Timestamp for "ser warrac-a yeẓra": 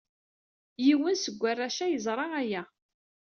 1.23-2.25